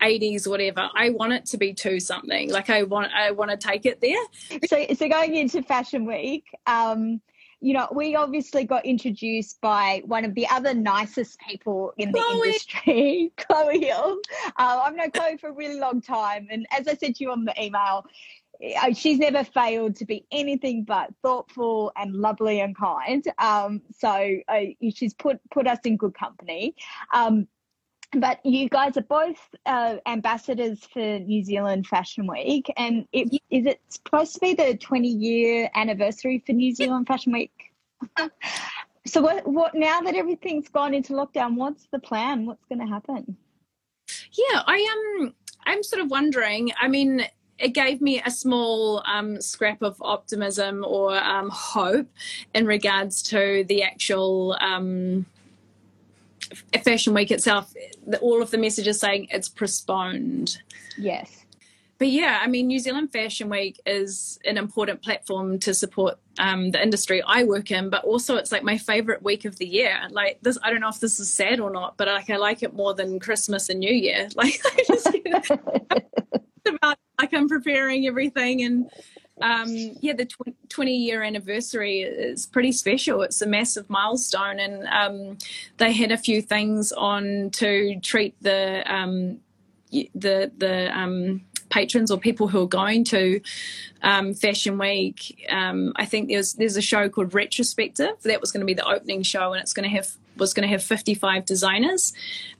[0.00, 2.50] 80s whatever i want it to be to something.
[2.50, 4.60] Like i want i want to take it there.
[4.66, 7.20] So so going into fashion week um
[7.60, 12.20] you know we obviously got introduced by one of the other nicest people in the
[12.20, 12.46] chloe.
[12.48, 14.18] industry chloe hill.
[14.56, 17.30] Uh, i've known chloe for a really long time and as i said to you
[17.30, 18.04] on the email
[18.76, 23.24] uh, she's never failed to be anything but thoughtful and lovely and kind.
[23.38, 24.60] Um, so uh,
[24.94, 26.74] she's put put us in good company.
[27.12, 27.48] Um,
[28.12, 33.66] but you guys are both uh, ambassadors for New Zealand Fashion Week, and it, is
[33.66, 37.72] it supposed to be the 20 year anniversary for New Zealand Fashion Week?
[39.06, 42.46] so, what, what now that everything's gone into lockdown, what's the plan?
[42.46, 43.36] What's going to happen?
[44.32, 45.26] Yeah, I am.
[45.26, 45.34] Um,
[45.66, 46.72] I'm sort of wondering.
[46.80, 47.26] I mean,
[47.58, 52.08] it gave me a small um, scrap of optimism or um, hope
[52.54, 55.26] in regards to the actual um,
[56.84, 57.72] fashion week itself.
[58.20, 60.58] All of the messages saying it's postponed.
[60.96, 61.46] Yes.
[61.98, 66.70] But yeah, I mean, New Zealand Fashion Week is an important platform to support um,
[66.70, 70.02] the industry I work in, but also it's like my favorite week of the year.
[70.10, 72.62] Like this, I don't know if this is sad or not, but like I like
[72.62, 74.28] it more than Christmas and New Year.
[74.36, 75.06] Like I just
[76.66, 78.90] about like I'm preparing everything and
[79.40, 79.68] um,
[80.00, 83.22] yeah, the tw- 20 year anniversary is pretty special.
[83.22, 85.38] It's a massive milestone, and um,
[85.76, 89.40] they had a few things on to treat the um,
[89.90, 93.40] the the um, patrons or people who are going to
[94.02, 95.44] um, Fashion Week.
[95.50, 98.86] Um, I think there's there's a show called Retrospective that was going to be the
[98.86, 102.12] opening show, and it's going to have was going to have 55 designers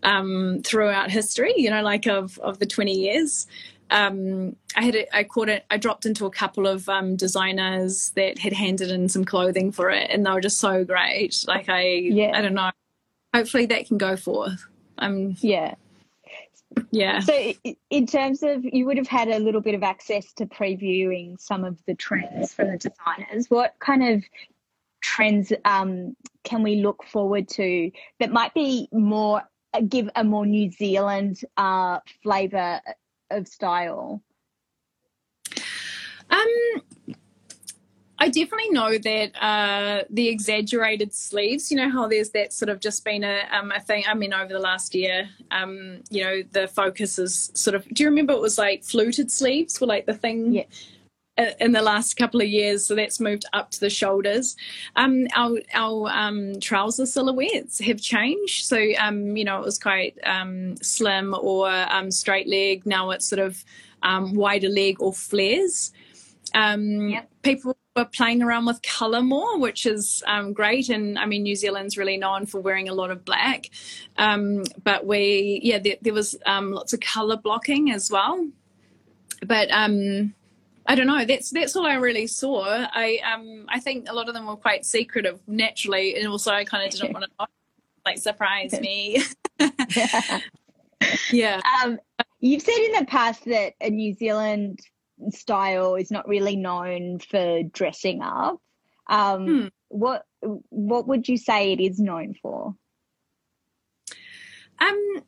[0.02, 1.54] um, throughout history.
[1.56, 3.46] You know, like of of the 20 years.
[3.90, 5.64] Um, I had a, I caught it.
[5.70, 9.90] I dropped into a couple of um, designers that had handed in some clothing for
[9.90, 11.44] it, and they were just so great.
[11.46, 12.32] Like I, yeah.
[12.34, 12.70] I don't know.
[13.34, 14.66] Hopefully that can go forth.
[14.98, 15.74] Um, yeah,
[16.90, 17.20] yeah.
[17.20, 17.52] So,
[17.90, 21.64] in terms of, you would have had a little bit of access to previewing some
[21.64, 23.46] of the trends from the designers.
[23.48, 24.24] What kind of
[25.02, 29.42] trends um, can we look forward to that might be more,
[29.88, 32.80] give a more New Zealand uh, flavour
[33.30, 34.22] of style?
[36.30, 36.82] Um,
[38.18, 42.80] I definitely know that uh, the exaggerated sleeves, you know, how there's that sort of
[42.80, 44.04] just been a, um, a thing.
[44.08, 47.86] I mean, over the last year, um, you know, the focus is sort of.
[47.88, 50.54] Do you remember it was like fluted sleeves were like the thing?
[50.54, 50.64] Yeah.
[51.60, 54.56] In the last couple of years, so that's moved up to the shoulders.
[54.96, 58.64] Um, our our um, trouser silhouettes have changed.
[58.64, 62.86] So um, you know, it was quite um, slim or um, straight leg.
[62.86, 63.62] Now it's sort of
[64.02, 65.92] um, wider leg or flares.
[66.54, 67.30] Um, yep.
[67.42, 70.90] People we're playing around with color more, which is um, great.
[70.90, 73.70] And I mean, New Zealand's really known for wearing a lot of black.
[74.18, 78.48] Um, but we, yeah, there, there was um, lots of color blocking as well.
[79.46, 80.34] But um,
[80.88, 81.24] I don't know.
[81.24, 82.64] That's that's all I really saw.
[82.64, 86.64] I um, I think a lot of them were quite secretive naturally, and also I
[86.64, 87.46] kind of didn't want to
[88.04, 89.22] like surprise me.
[89.58, 90.40] yeah.
[91.32, 91.60] yeah.
[91.82, 91.98] Um,
[92.40, 94.80] you've said in the past that a New Zealand
[95.30, 98.60] style is not really known for dressing up.
[99.08, 99.66] Um, hmm.
[99.88, 102.74] What what would you say it is known for?
[104.78, 105.22] Um,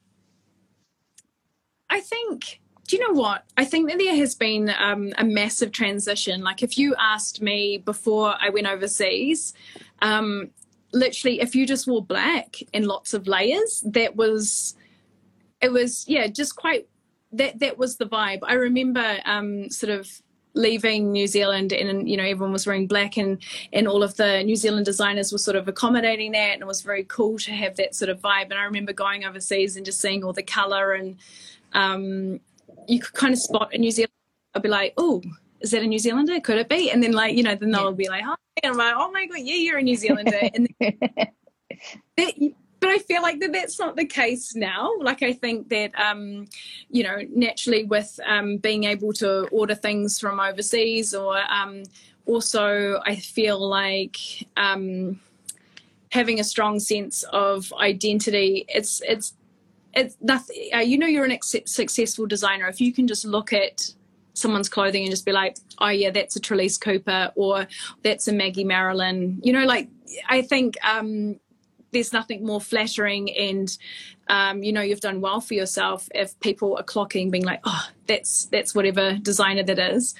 [1.90, 2.60] I think.
[2.88, 3.44] Do you know what?
[3.58, 6.40] I think that there has been um, a massive transition.
[6.40, 9.52] Like, if you asked me before I went overseas,
[10.00, 10.50] um,
[10.94, 14.74] literally, if you just wore black and lots of layers, that was,
[15.60, 16.88] it was, yeah, just quite
[17.32, 18.38] that that was the vibe.
[18.42, 20.08] I remember um, sort of
[20.54, 23.38] leaving New Zealand and you know everyone was wearing black and
[23.72, 26.80] and all of the New Zealand designers were sort of accommodating that and it was
[26.80, 30.00] very cool to have that sort of vibe and I remember going overseas and just
[30.00, 31.16] seeing all the color and
[31.74, 32.40] um,
[32.88, 34.12] you could kind of spot a New Zealand
[34.54, 35.22] I'd be like oh
[35.60, 37.90] is that a New Zealander could it be and then like you know then they'll
[37.90, 37.96] yeah.
[37.96, 40.68] be like hi and I'm like oh my god yeah you're a New Zealander and
[42.16, 42.34] that,
[42.80, 44.92] but I feel like that that's not the case now.
[45.00, 46.46] Like I think that um,
[46.90, 51.82] you know naturally with um, being able to order things from overseas, or um,
[52.26, 54.16] also I feel like
[54.56, 55.20] um,
[56.12, 58.64] having a strong sense of identity.
[58.68, 59.34] It's it's
[59.94, 60.70] it's nothing.
[60.74, 63.90] Uh, you know, you're an successful designer if you can just look at
[64.34, 67.66] someone's clothing and just be like, oh yeah, that's a Trelise Cooper or
[68.02, 69.40] that's a Maggie Marilyn.
[69.42, 69.88] You know, like
[70.28, 71.40] I think um,
[71.92, 73.76] there's nothing more flattering and
[74.28, 77.88] um, you know you've done well for yourself if people are clocking being like oh
[78.06, 80.14] that's that's whatever designer that is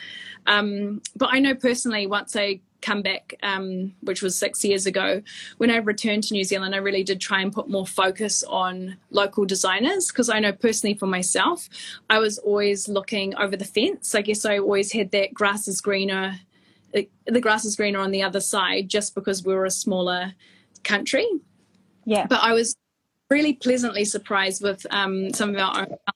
[0.46, 5.20] um, but i know personally once i come back um, which was six years ago
[5.56, 8.96] when i returned to new zealand i really did try and put more focus on
[9.10, 11.68] local designers because i know personally for myself
[12.08, 15.80] i was always looking over the fence i guess i always had that grass is
[15.80, 16.38] greener
[17.26, 20.32] the grass is greener on the other side just because we were a smaller
[20.84, 21.28] country
[22.08, 22.26] yeah.
[22.26, 22.74] But I was
[23.28, 26.14] really pleasantly surprised with um, some of our own at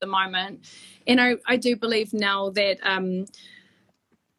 [0.00, 0.60] the moment.
[1.04, 3.26] And I, I do believe now that um,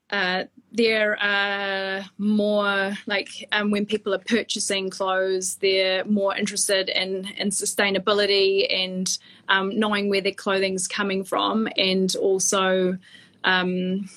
[0.09, 7.25] uh, there are more like um, when people are purchasing clothes, they're more interested in,
[7.37, 12.97] in sustainability and um, knowing where their clothing's coming from, and also
[13.43, 14.09] um,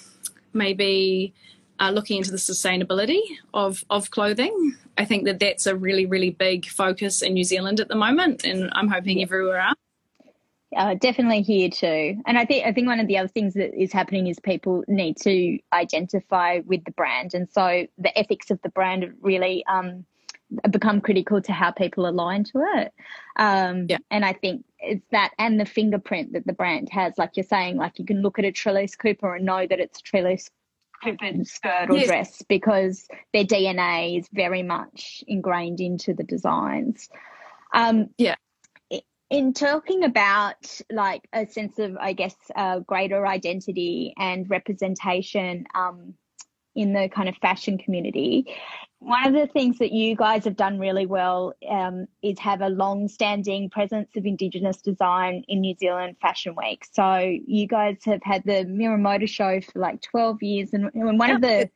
[0.53, 1.33] maybe
[1.79, 3.21] uh, looking into the sustainability
[3.55, 4.77] of, of clothing.
[4.99, 8.45] I think that that's a really, really big focus in New Zealand at the moment,
[8.45, 9.79] and I'm hoping everywhere else.
[10.77, 13.75] Uh, definitely here too, and I think I think one of the other things that
[13.75, 18.63] is happening is people need to identify with the brand, and so the ethics of
[18.63, 20.05] the brand really um,
[20.71, 22.93] become critical to how people align to it.
[23.37, 23.99] Um, yeah.
[24.11, 27.77] And I think it's that and the fingerprint that the brand has, like you're saying,
[27.77, 30.51] like you can look at a Trelise Cooper and know that it's Trelise
[31.03, 32.07] Cooper skirt or yes.
[32.07, 37.09] dress because their DNA is very much ingrained into the designs.
[37.73, 38.37] Um, yeah
[39.31, 46.15] in talking about like a sense of i guess uh, greater identity and representation um,
[46.75, 48.47] in the kind of fashion community
[49.01, 52.69] one of the things that you guys have done really well um, is have a
[52.69, 56.85] long-standing presence of indigenous design in new zealand fashion week.
[56.93, 61.31] So you guys have had the Miromoda show for like 12 years and, and one
[61.31, 61.71] of the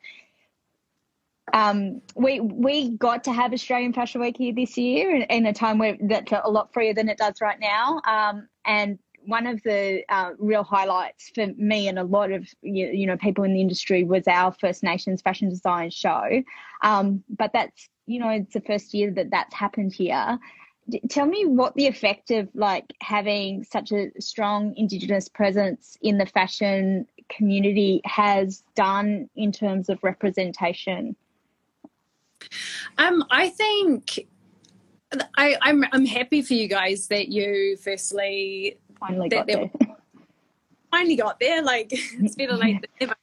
[1.52, 5.52] um, we we got to have Australian Fashion Week here this year in, in a
[5.52, 8.00] time where that's a lot freer than it does right now.
[8.06, 12.86] Um, and one of the uh, real highlights for me and a lot of you,
[12.86, 16.42] you, know people in the industry was our First Nations fashion design show.
[16.82, 20.38] Um, but that's you know it's the first year that that's happened here.
[21.08, 26.26] Tell me what the effect of like having such a strong Indigenous presence in the
[26.26, 31.16] fashion community has done in terms of representation.
[32.98, 34.26] Um, I think
[35.36, 39.70] I, I'm I'm happy for you guys that you firstly finally got there.
[40.90, 41.62] finally got there.
[41.62, 43.14] Like it's better late than never.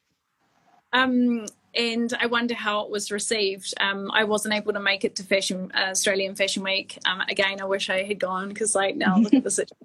[0.92, 3.72] Um, and I wonder how it was received.
[3.80, 6.98] Um, I wasn't able to make it to Fashion uh, Australian Fashion Week.
[7.06, 9.76] Um, again, I wish I had gone because, like, now look at the situation.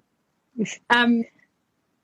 [0.90, 1.22] Um,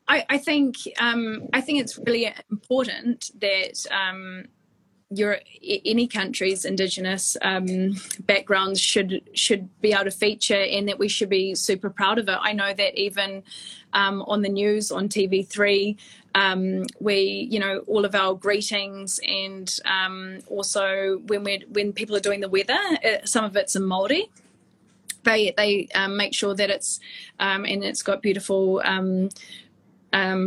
[0.06, 4.44] I, I think um, I think it's really important that um,
[5.18, 11.08] your any country's indigenous um, backgrounds should should be able to feature and that we
[11.08, 12.38] should be super proud of it.
[12.40, 13.42] I know that even
[13.92, 15.96] um, on the news on TV3,
[16.34, 22.16] um, we you know all of our greetings and um, also when we when people
[22.16, 24.30] are doing the weather, it, uh, some of it's in Maori.
[25.22, 27.00] They they um, make sure that it's
[27.38, 29.30] um, and it's got beautiful um,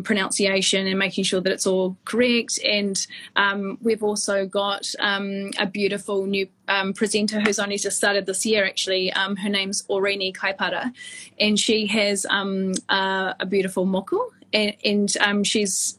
[0.03, 2.59] pronunciation and making sure that it's all correct.
[2.65, 8.25] And um, we've also got um, a beautiful new um, presenter who's only just started
[8.25, 9.11] this year, actually.
[9.13, 10.93] Um, her name's Oriini Kaipara,
[11.39, 15.97] and she has um, uh, a beautiful moko, and, and she's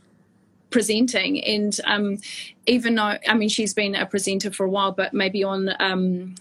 [0.70, 2.18] presenting and um,
[2.66, 6.34] even though i mean she's been a presenter for a while but maybe on um,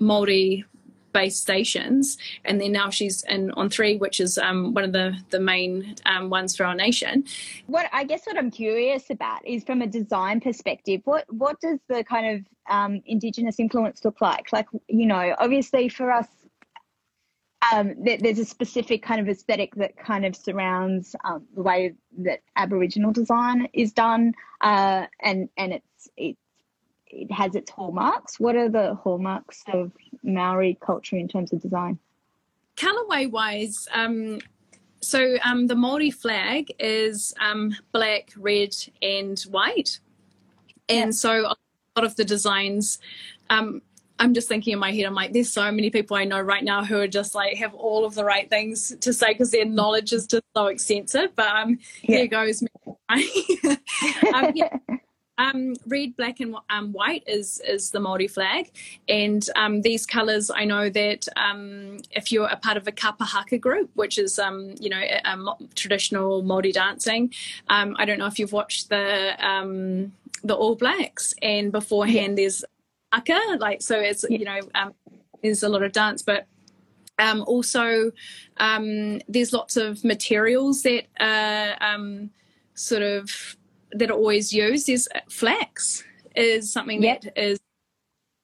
[0.00, 0.64] Maori
[1.12, 5.16] base stations, and then now she's in on three, which is um, one of the
[5.30, 7.24] the main um, ones for our nation.
[7.66, 11.78] What I guess what I'm curious about is from a design perspective, what what does
[11.88, 14.52] the kind of um, Indigenous influence look like?
[14.52, 16.26] Like you know, obviously for us.
[17.74, 22.40] Um, there's a specific kind of aesthetic that kind of surrounds um, the way that
[22.56, 26.40] Aboriginal design is done, uh, and and it's it's
[27.10, 28.38] it has its hallmarks.
[28.38, 31.98] What are the hallmarks of Maori culture in terms of design?
[32.76, 34.38] Colorway wise, um,
[35.00, 40.00] so um, the Maori flag is um, black, red, and white,
[40.88, 41.10] and yeah.
[41.10, 41.56] so a
[41.96, 42.98] lot of the designs.
[43.48, 43.82] Um,
[44.18, 46.62] I'm just thinking in my head, I'm like, there's so many people I know right
[46.62, 49.64] now who are just like have all of the right things to say because their
[49.64, 51.34] knowledge is just so extensive.
[51.34, 52.18] But um, yeah.
[52.18, 52.62] here goes.
[53.08, 54.76] um, yeah.
[55.40, 58.70] Um, red, black, and um, white is is the Maori flag,
[59.08, 60.50] and um, these colours.
[60.50, 64.38] I know that um, if you're a part of a kapa haka group, which is
[64.38, 67.32] um, you know a, a traditional Maori dancing,
[67.68, 69.34] um, I don't know if you've watched the
[70.44, 72.42] the All Blacks, and beforehand yeah.
[72.42, 72.64] there's
[73.12, 74.38] haka, like so it's yeah.
[74.38, 74.60] you know
[75.42, 76.46] there's a lot of dance, but
[77.20, 78.10] um, also,
[78.56, 82.30] um, there's lots of materials that are um,
[82.74, 83.56] sort of
[83.92, 86.04] that are always used is flax
[86.36, 87.22] is something yep.
[87.22, 87.58] that is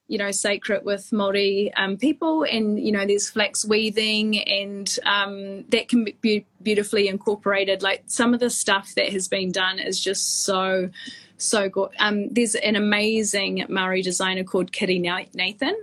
[0.08, 5.64] you know sacred with Maori um, people, and you know there's flax weaving, and um,
[5.68, 7.82] that can be beautifully incorporated.
[7.82, 10.90] Like some of the stuff that has been done is just so
[11.38, 11.90] so good.
[11.98, 15.76] Um, there's an amazing Maori designer called Kiri Nathan.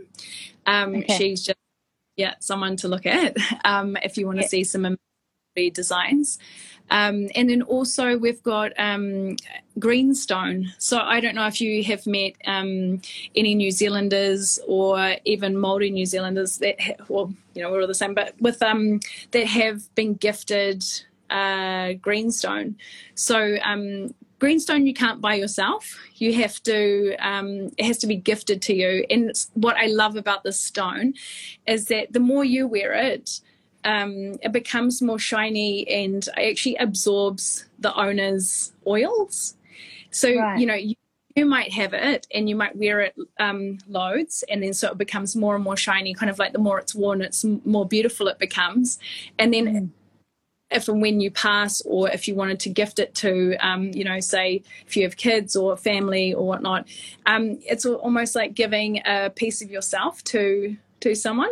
[0.65, 1.17] Um, okay.
[1.17, 1.57] She's just
[2.15, 3.35] yeah someone to look at
[3.65, 4.97] um, if you want to see some
[5.73, 6.39] designs.
[6.93, 9.35] Um, and then also we've got um,
[9.79, 10.71] Greenstone.
[10.77, 13.01] So I don't know if you have met um,
[13.35, 17.87] any New Zealanders or even Maori New Zealanders that, ha- well, you know, we're all
[17.87, 18.99] the same, but with um,
[19.31, 20.83] that have been gifted
[21.31, 22.75] uh, Greenstone.
[23.15, 28.17] So um, greenstone you can't buy yourself you have to um, it has to be
[28.17, 31.13] gifted to you and what i love about this stone
[31.65, 33.39] is that the more you wear it
[33.83, 39.55] um, it becomes more shiny and actually absorbs the owner's oils.
[40.11, 40.59] So right.
[40.59, 40.95] you know you,
[41.35, 44.97] you, might have it and you might wear it um, loads, and then so it
[44.97, 46.13] becomes more and more shiny.
[46.13, 48.99] Kind of like the more it's worn, it's more beautiful it becomes,
[49.39, 49.67] and then.
[49.67, 49.89] Mm
[50.73, 54.03] if and when you pass, or if you wanted to gift it to, um, you
[54.03, 56.87] know, say if you have kids or family or whatnot,
[57.25, 61.51] um, it's almost like giving a piece of yourself to to someone.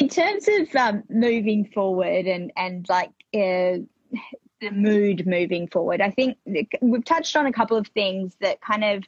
[0.00, 3.80] In terms of um, moving forward and and like uh,
[4.60, 6.38] the mood moving forward, I think
[6.80, 9.04] we've touched on a couple of things that kind of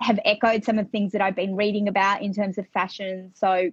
[0.00, 3.32] have echoed some of the things that I've been reading about in terms of fashion.
[3.34, 3.70] So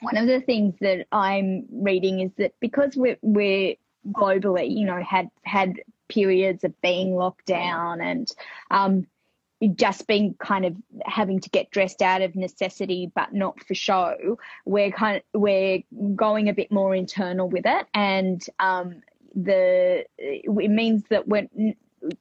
[0.00, 3.74] one of the things that I'm reading is that because we're we're
[4.12, 8.32] globally, you know, had had periods of being locked down and
[8.70, 9.06] um,
[9.74, 14.38] just being kind of having to get dressed out of necessity, but not for show.
[14.64, 15.82] We're kind of we're
[16.14, 19.02] going a bit more internal with it, and um,
[19.34, 21.74] the it means that when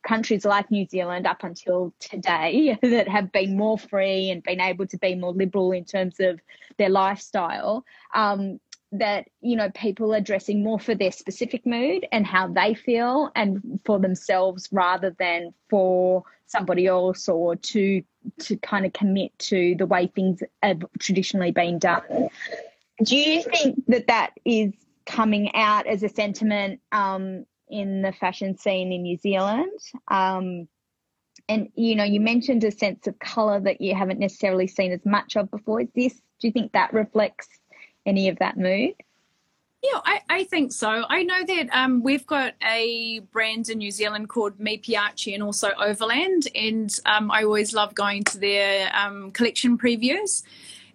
[0.03, 4.87] countries like New Zealand up until today that have been more free and been able
[4.87, 6.39] to be more liberal in terms of
[6.77, 8.59] their lifestyle, um,
[8.91, 13.31] that you know people are dressing more for their specific mood and how they feel
[13.35, 18.01] and for themselves rather than for somebody else or to
[18.39, 22.29] to kind of commit to the way things have traditionally been done.
[23.03, 24.73] Do you think that that is
[25.05, 29.79] coming out as a sentiment um, in the fashion scene in new zealand?
[30.07, 30.67] Um,
[31.49, 35.05] and you know you mentioned a sense of color that you haven't necessarily seen as
[35.05, 35.81] much of before.
[35.81, 37.47] Is this do you think that reflects
[38.07, 38.95] any of that mood?
[39.83, 41.05] Yeah, I, I think so.
[41.07, 45.43] I know that um, we've got a brand in New Zealand called Mi Piace and
[45.43, 50.43] also Overland, and um, I always love going to their um, collection previews.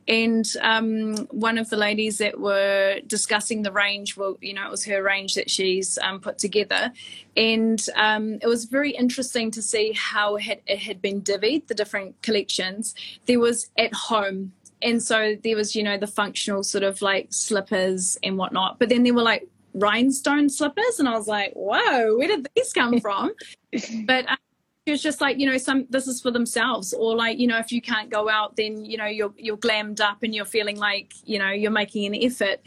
[0.08, 4.70] And um, one of the ladies that were discussing the range, well, you know, it
[4.70, 6.92] was her range that she's um, put together.
[7.36, 12.20] And um, it was very interesting to see how it had been divvied, the different
[12.22, 12.96] collections.
[13.26, 14.52] There was at home
[14.82, 18.88] and so there was you know the functional sort of like slippers and whatnot but
[18.88, 23.00] then there were like rhinestone slippers and i was like whoa where did these come
[23.00, 23.32] from?
[24.06, 24.36] But um,
[24.84, 27.58] it was just like you know some this is for themselves or like you know
[27.58, 30.76] if you can't go out then you know you're you're glammed up and you're feeling
[30.76, 32.60] like you know you're making an effort.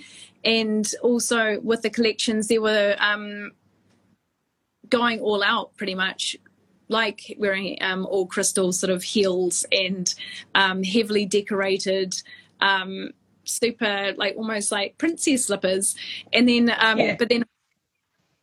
[0.43, 3.51] And also with the collections there were um
[4.89, 6.37] going all out pretty much
[6.87, 10.13] like wearing um, all crystal sort of heels and
[10.53, 12.15] um, heavily decorated
[12.61, 13.11] um,
[13.43, 15.95] super like almost like princess slippers
[16.33, 17.15] and then um, yeah.
[17.17, 17.45] but then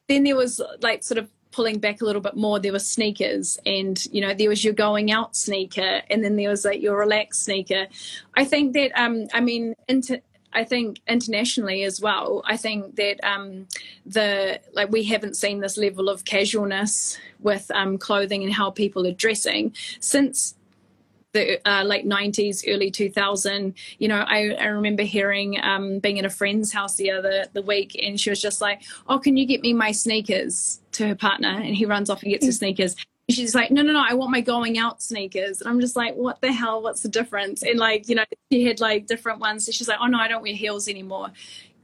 [0.09, 3.59] then there was like sort of pulling back a little bit more there were sneakers
[3.66, 6.99] and you know there was your going out sneaker and then there was like your
[6.99, 7.86] relaxed sneaker
[8.36, 10.20] i think that um i mean into
[10.53, 13.66] I think internationally as well, I think that um,
[14.05, 19.07] the like we haven't seen this level of casualness with um, clothing and how people
[19.07, 20.55] are dressing since
[21.32, 26.26] the uh, late 90s early 2000 you know i, I remember hearing um, being in
[26.26, 29.46] a friend's house the other the week and she was just like oh can you
[29.46, 30.80] get me my sneakers?
[30.92, 32.94] to her partner and he runs off and gets her sneakers
[33.33, 35.61] she's like, no, no, no, I want my going out sneakers.
[35.61, 36.83] And I'm just like, what the hell?
[36.83, 37.62] What's the difference?
[37.62, 39.66] And like, you know, she had like different ones.
[39.66, 41.30] So she's like, oh no, I don't wear heels anymore.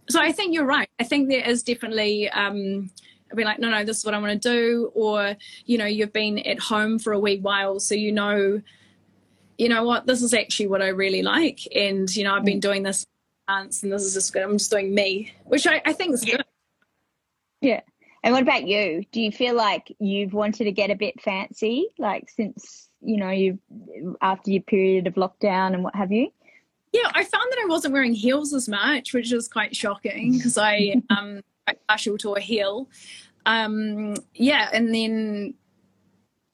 [0.09, 0.89] So I think you're right.
[0.99, 2.91] I think there is definitely, um,
[3.31, 4.91] I'd be like, no, no, this is what I want to do.
[4.95, 5.37] Or,
[5.67, 7.79] you know, you've been at home for a wee while.
[7.79, 8.63] So you know,
[9.59, 11.61] you know what, this is actually what I really like.
[11.75, 12.63] And, you know, I've been mm.
[12.63, 13.05] doing this
[13.49, 14.43] dance and this is just good.
[14.43, 16.45] I'm just doing me, which I, I think is good.
[17.61, 17.81] Yeah.
[18.29, 19.05] And what about you?
[19.11, 23.31] Do you feel like you've wanted to get a bit fancy, like since you know
[23.31, 23.59] you
[24.21, 26.31] after your period of lockdown and what have you?
[26.93, 30.59] Yeah, I found that I wasn't wearing heels as much, which was quite shocking because
[30.59, 32.91] I um I partial to a heel.
[33.47, 35.55] Um, yeah, and then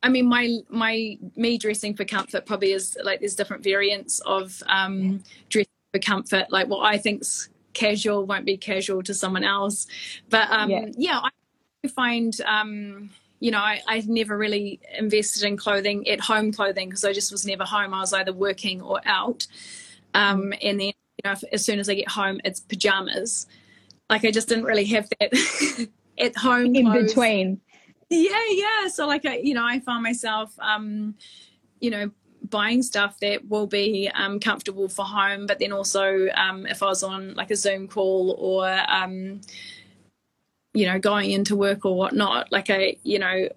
[0.00, 4.62] I mean, my my me dressing for comfort probably is like there's different variants of
[4.68, 6.52] um, dressing for comfort.
[6.52, 9.88] Like what I think's casual won't be casual to someone else.
[10.30, 10.86] But um, yeah.
[10.96, 11.30] yeah, I
[11.88, 13.10] find um,
[13.44, 17.30] you know, I, I never really invested in clothing at home clothing because I just
[17.30, 17.92] was never home.
[17.92, 19.46] I was either working or out.
[20.14, 23.46] Um, and then, you know, if, as soon as I get home, it's pajamas.
[24.08, 26.74] Like I just didn't really have that at home.
[26.74, 27.08] In clothes.
[27.08, 27.60] between.
[28.08, 28.88] Yeah, yeah.
[28.88, 31.14] So like I, you know, I found myself, um,
[31.80, 32.10] you know,
[32.48, 36.86] buying stuff that will be um, comfortable for home, but then also um, if I
[36.86, 39.42] was on like a Zoom call or um,
[40.74, 43.48] you know, going into work or whatnot, like a, you know,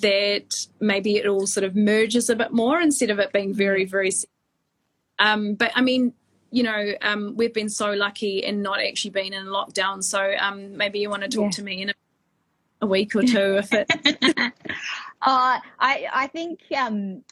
[0.00, 3.84] that maybe it all sort of merges a bit more instead of it being very,
[3.84, 4.10] very.
[5.18, 6.14] Um, but I mean,
[6.50, 10.02] you know, um, we've been so lucky and not actually been in lockdown.
[10.02, 11.50] So um, maybe you want to talk yeah.
[11.50, 11.94] to me in a,
[12.82, 13.90] a, week or two if it.
[14.38, 14.50] uh,
[15.20, 17.24] I I think um,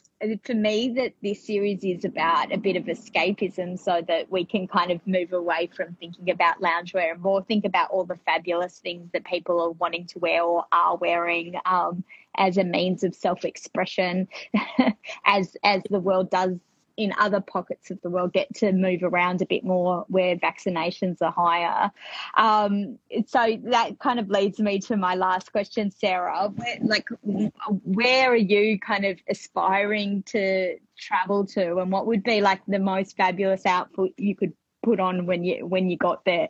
[0.43, 4.67] for me that this series is about a bit of escapism so that we can
[4.67, 8.79] kind of move away from thinking about loungewear and more think about all the fabulous
[8.79, 12.03] things that people are wanting to wear or are wearing um,
[12.37, 14.27] as a means of self-expression
[15.25, 16.57] as as the world does
[16.97, 21.21] in other pockets of the world get to move around a bit more where vaccinations
[21.21, 21.91] are higher.
[22.35, 26.51] Um, so that kind of leads me to my last question, Sarah.
[26.55, 32.41] Where, like, where are you kind of aspiring to travel to, and what would be
[32.41, 36.49] like the most fabulous outfit you could put on when you when you got there?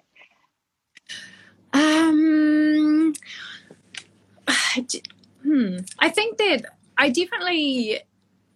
[1.73, 3.13] Um,
[5.41, 5.77] hmm.
[5.99, 6.65] I think that
[6.97, 7.99] I definitely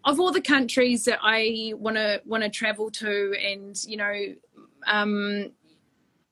[0.07, 4.35] of all the countries that I want to want to travel to, and you know,
[4.87, 5.51] um,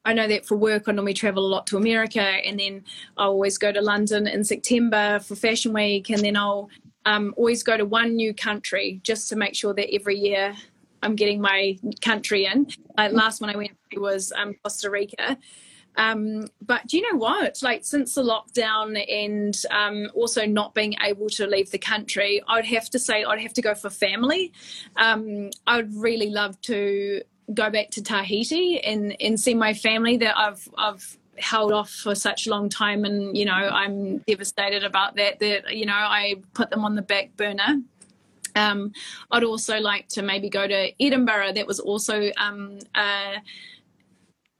[0.05, 2.85] I know that for work I normally travel a lot to America, and then
[3.17, 6.69] I always go to London in September for Fashion Week, and then I'll
[7.05, 10.55] um, always go to one new country just to make sure that every year
[11.03, 12.67] I'm getting my country in.
[12.97, 15.37] Uh, last one I went to was um, Costa Rica.
[15.97, 17.61] Um, but do you know what?
[17.61, 22.65] Like since the lockdown and um, also not being able to leave the country, I'd
[22.65, 24.51] have to say I'd have to go for family.
[24.95, 27.21] Um, I'd really love to
[27.53, 32.15] go back to Tahiti and, and see my family that I've I've held off for
[32.15, 36.35] such a long time and you know I'm devastated about that that you know I
[36.53, 37.81] put them on the back burner
[38.55, 38.93] um,
[39.31, 43.35] I'd also like to maybe go to Edinburgh that was also um, uh,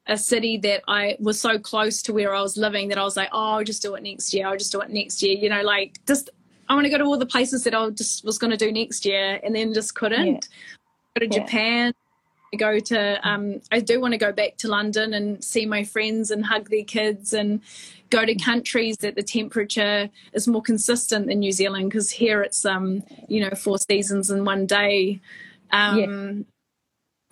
[0.08, 3.18] a city that I was so close to where I was living that I was
[3.18, 4.48] like, oh, I'll just do it next year.
[4.48, 5.36] I'll just do it next year.
[5.38, 6.30] You know, like just
[6.70, 8.72] I want to go to all the places that I just was going to do
[8.72, 10.26] next year and then just couldn't.
[10.26, 11.20] Yeah.
[11.20, 11.44] Go to yeah.
[11.44, 11.94] Japan.
[12.58, 13.28] Go to.
[13.28, 16.70] Um, I do want to go back to London and see my friends and hug
[16.70, 17.62] their kids and
[18.12, 22.64] go to countries that the temperature is more consistent than New Zealand because here it's
[22.64, 25.20] um you know four seasons in one day.
[25.72, 26.55] Um, yeah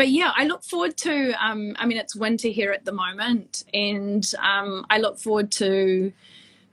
[0.03, 1.31] but yeah, I look forward to.
[1.41, 6.11] Um, I mean, it's winter here at the moment, and um, I look forward to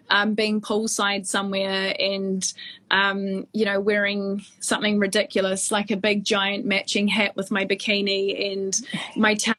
[0.09, 2.53] um, being poolside somewhere and
[2.91, 8.53] um, you know wearing something ridiculous like a big giant matching hat with my bikini
[8.53, 8.81] and
[9.15, 9.53] my t-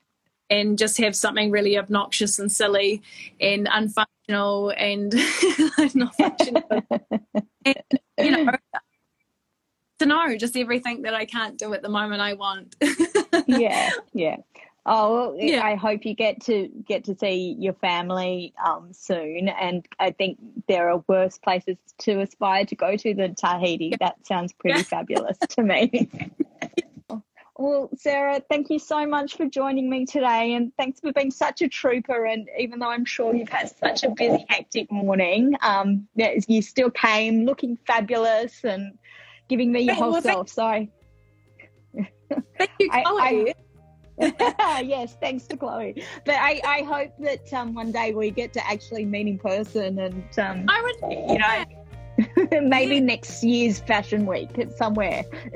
[0.49, 3.01] and just have something really obnoxious and silly
[3.39, 5.13] and unfunctional and
[5.95, 6.83] not functional.
[7.63, 7.83] and,
[8.17, 8.51] you know
[10.01, 12.75] to know just everything that I can't do at the moment I want.
[13.47, 14.37] yeah, yeah.
[14.85, 15.63] Oh, well, yeah.
[15.63, 19.47] I hope you get to get to see your family um, soon.
[19.47, 23.89] And I think there are worse places to aspire to go to than Tahiti.
[23.91, 23.97] Yeah.
[23.99, 24.83] That sounds pretty yeah.
[24.83, 26.09] fabulous to me.
[27.57, 31.61] Well, Sarah, thank you so much for joining me today, and thanks for being such
[31.61, 32.25] a trooper.
[32.25, 36.89] And even though I'm sure you've had such a busy, hectic morning, um, you still
[36.89, 38.97] came looking fabulous and
[39.47, 40.49] giving me your whole well, self.
[40.49, 40.89] Sorry.
[42.57, 43.03] Thank you, Chloe.
[43.09, 43.53] I, I,
[44.85, 46.03] yes, thanks to Chloe.
[46.25, 49.99] But I, I hope that um, one day we get to actually meet in person
[49.99, 53.01] and um, I would, you know, maybe yeah.
[53.01, 55.23] next year's fashion week at somewhere.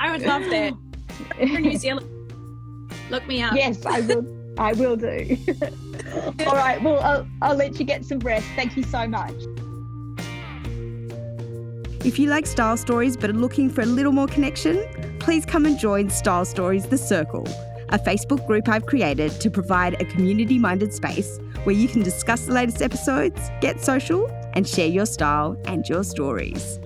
[0.00, 0.72] I would love that.
[1.38, 2.06] For New Zealand,
[3.10, 3.54] look me up.
[3.54, 4.26] Yes, I will.
[4.58, 5.36] I will do.
[6.46, 6.82] All right.
[6.82, 8.46] Well, I'll, I'll let you get some rest.
[8.54, 9.34] Thank you so much.
[12.06, 14.86] If you like style stories but are looking for a little more connection,
[15.18, 17.48] please come and join Style Stories The Circle,
[17.88, 22.46] a Facebook group I've created to provide a community minded space where you can discuss
[22.46, 26.78] the latest episodes, get social, and share your style and your stories.